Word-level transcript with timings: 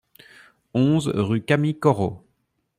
onze 0.73 1.11
rue 1.13 1.45
Camille 1.45 1.77
Corot 1.77 2.25